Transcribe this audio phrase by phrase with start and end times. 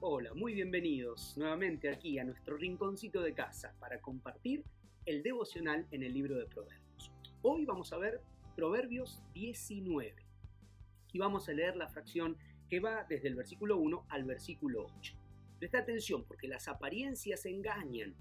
[0.00, 4.62] Hola, muy bienvenidos nuevamente aquí a nuestro rinconcito de casa para compartir
[5.06, 7.10] el devocional en el libro de Proverbios.
[7.40, 8.20] Hoy vamos a ver
[8.54, 10.14] Proverbios 19
[11.14, 12.36] y vamos a leer la fracción
[12.68, 15.14] que va desde el versículo 1 al versículo 8.
[15.58, 18.14] Presta atención porque las apariencias engañan.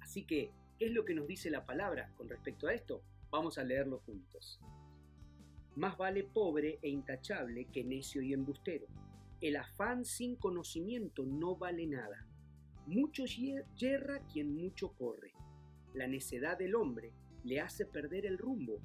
[0.00, 3.02] Así que, ¿qué es lo que nos dice la palabra con respecto a esto?
[3.30, 4.58] Vamos a leerlo juntos.
[5.76, 8.86] Más vale pobre e intachable que necio y embustero.
[9.40, 12.26] El afán sin conocimiento no vale nada.
[12.86, 15.32] Mucho yerra quien mucho corre.
[15.94, 18.82] La necedad del hombre le hace perder el rumbo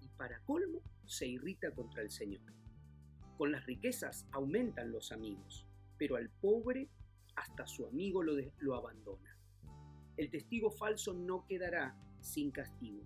[0.00, 2.42] y para colmo se irrita contra el Señor.
[3.36, 5.66] Con las riquezas aumentan los amigos,
[5.96, 6.88] pero al pobre
[7.34, 9.36] hasta su amigo lo, lo abandona.
[10.16, 13.02] El testigo falso no quedará sin castigo.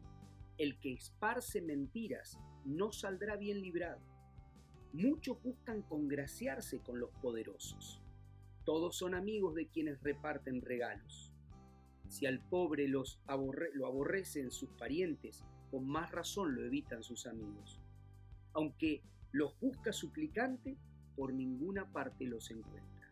[0.58, 4.11] El que esparce mentiras no saldrá bien librado.
[4.92, 8.02] Muchos buscan congraciarse con los poderosos.
[8.64, 11.32] Todos son amigos de quienes reparten regalos.
[12.08, 13.18] Si al pobre los
[13.72, 17.80] lo aborrecen sus parientes, con más razón lo evitan sus amigos.
[18.52, 19.02] Aunque
[19.32, 20.76] los busca suplicante,
[21.16, 23.10] por ninguna parte los encuentra.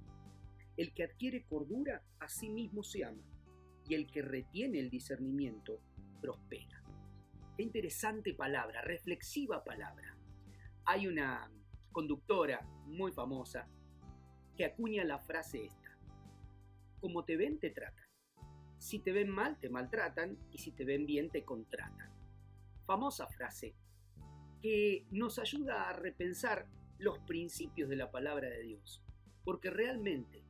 [0.76, 3.24] El que adquiere cordura, a sí mismo se ama,
[3.88, 5.80] y el que retiene el discernimiento,
[6.20, 6.84] prospera.
[7.56, 10.14] Qué interesante palabra, reflexiva palabra.
[10.84, 11.50] Hay una
[11.92, 13.68] conductora muy famosa
[14.56, 15.98] que acuña la frase esta.
[17.00, 18.04] Como te ven, te tratan.
[18.78, 22.10] Si te ven mal, te maltratan y si te ven bien, te contratan.
[22.84, 23.74] Famosa frase
[24.60, 26.66] que nos ayuda a repensar
[26.98, 29.02] los principios de la palabra de Dios.
[29.44, 30.44] Porque realmente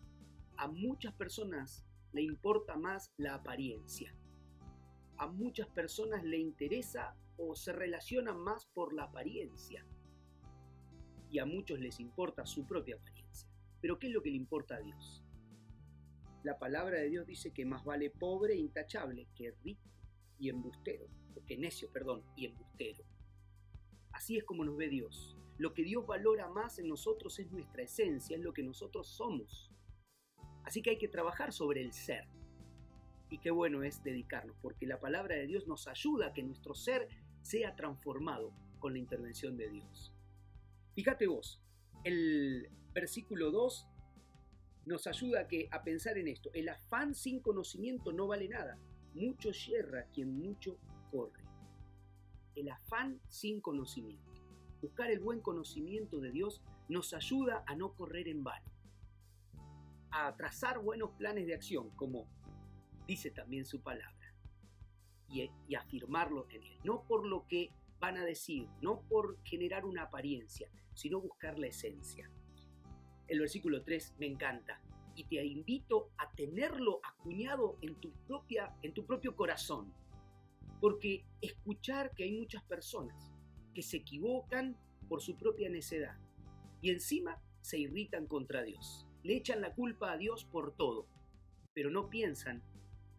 [0.57, 4.15] a muchas personas le importa más la apariencia.
[5.17, 9.87] A muchas personas le interesa o se relaciona más por la apariencia.
[11.31, 13.49] Y a muchos les importa su propia apariencia.
[13.81, 15.23] Pero ¿qué es lo que le importa a Dios?
[16.43, 19.91] La palabra de Dios dice que más vale pobre e intachable que rico
[20.39, 21.07] y embustero,
[21.47, 23.05] que necio, perdón, y embustero.
[24.13, 25.37] Así es como nos ve Dios.
[25.59, 29.71] Lo que Dios valora más en nosotros es nuestra esencia, es lo que nosotros somos.
[30.65, 32.25] Así que hay que trabajar sobre el ser.
[33.29, 36.75] Y qué bueno es dedicarnos, porque la palabra de Dios nos ayuda a que nuestro
[36.75, 37.09] ser
[37.43, 40.15] sea transformado con la intervención de Dios.
[41.01, 41.59] Fíjate vos,
[42.05, 43.89] el versículo 2
[44.85, 46.51] nos ayuda que, a pensar en esto.
[46.53, 48.79] El afán sin conocimiento no vale nada.
[49.15, 50.79] Mucho yerra quien mucho
[51.11, 51.43] corre.
[52.55, 54.31] El afán sin conocimiento.
[54.83, 56.61] Buscar el buen conocimiento de Dios
[56.91, 58.71] nos ayuda a no correr en vano.
[60.11, 62.29] A trazar buenos planes de acción, como
[63.07, 64.35] dice también su palabra.
[65.31, 66.79] Y, y afirmarlo en él.
[66.85, 71.69] No por lo que van a decir, no por generar una apariencia, sino buscar la
[71.69, 72.31] esencia.
[73.29, 74.81] El versículo 3 me encanta
[75.15, 79.93] y te invito a tenerlo acuñado en tu, propia, en tu propio corazón.
[80.81, 83.33] Porque escuchar que hay muchas personas
[83.75, 84.77] que se equivocan
[85.09, 86.17] por su propia necedad
[86.81, 89.07] y encima se irritan contra Dios.
[89.23, 91.07] Le echan la culpa a Dios por todo,
[91.75, 92.63] pero no piensan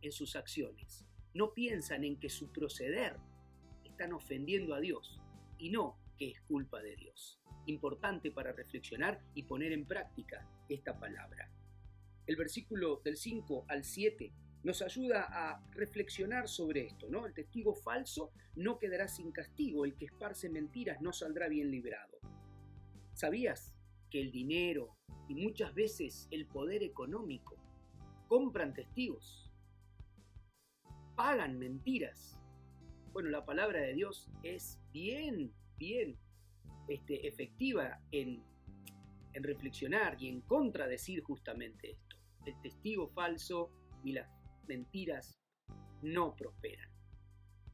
[0.02, 1.06] en sus acciones,
[1.36, 3.18] no piensan en que su proceder
[4.02, 5.22] están ofendiendo a Dios
[5.60, 11.00] y no que es culpa de Dios importante para reflexionar y poner en práctica esta
[11.00, 11.52] palabra.
[12.26, 17.28] El versículo del 5 al 7 nos ayuda a reflexionar sobre esto, ¿no?
[17.28, 22.18] El testigo falso no quedará sin castigo, el que esparce mentiras no saldrá bien librado.
[23.14, 23.76] ¿Sabías
[24.10, 24.98] que el dinero
[25.28, 27.56] y muchas veces el poder económico
[28.28, 29.52] compran testigos?
[31.16, 32.41] Pagan mentiras.
[33.14, 36.18] Bueno, la palabra de Dios es bien, bien
[36.88, 38.42] este, efectiva en,
[39.34, 42.16] en reflexionar y en contradecir justamente esto.
[42.46, 43.70] El testigo falso
[44.06, 44.30] y las
[44.66, 45.38] mentiras
[46.02, 46.90] no prosperan.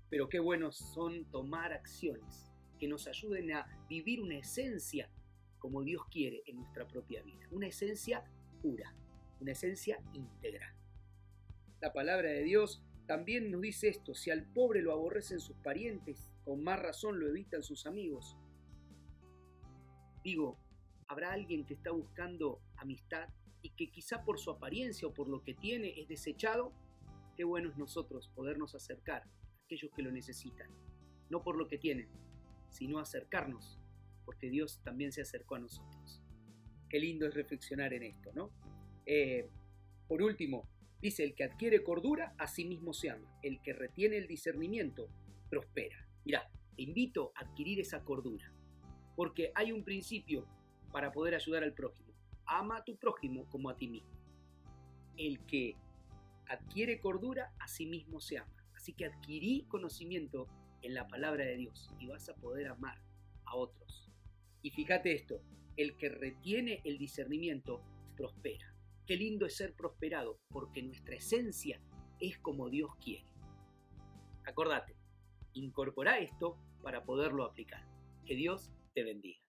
[0.10, 5.12] Pero qué buenos son tomar acciones que nos ayuden a vivir una esencia
[5.60, 7.48] como Dios quiere en nuestra propia vida.
[7.52, 8.24] Una esencia
[8.62, 8.96] pura,
[9.40, 10.76] una esencia íntegra.
[11.80, 16.30] La palabra de Dios también nos dice esto, si al pobre lo aborrecen sus parientes,
[16.44, 18.38] con más razón lo evitan sus amigos.
[20.24, 20.60] Digo,
[21.08, 23.30] habrá alguien que está buscando amistad
[23.62, 26.74] y que quizá por su apariencia o por lo que tiene es desechado.
[27.38, 30.70] Qué bueno es nosotros podernos acercar a aquellos que lo necesitan.
[31.30, 32.10] No por lo que tienen,
[32.70, 33.80] sino acercarnos,
[34.26, 36.22] porque Dios también se acercó a nosotros.
[36.90, 38.52] Qué lindo es reflexionar en esto, ¿no?
[39.06, 39.50] Eh,
[40.08, 40.68] por último,
[41.02, 43.32] dice, el que adquiere cordura, a sí mismo se ama.
[43.42, 45.10] El que retiene el discernimiento,
[45.50, 46.08] prospera.
[46.26, 48.52] Mirá, te invito a adquirir esa cordura
[49.18, 50.48] porque hay un principio
[50.94, 52.14] para poder ayudar al prójimo.
[52.46, 54.16] ama a tu prójimo como a ti mismo.
[55.18, 55.76] El que
[56.48, 58.64] adquiere cordura, a sí mismo se ama.
[58.74, 60.48] Así que adquirí conocimiento
[60.82, 63.02] en la palabra de Dios y vas a poder amar
[63.44, 64.10] a otros.
[64.62, 65.42] Y fíjate esto,
[65.76, 67.84] el que retiene el discernimiento
[68.16, 68.74] prospera.
[69.08, 71.82] Qué lindo es ser prosperado, porque nuestra esencia
[72.20, 73.32] es como Dios quiere.
[74.46, 74.98] Acordate,
[75.54, 77.88] incorpora esto para poderlo aplicar.
[78.26, 79.47] Que Dios te bendiga.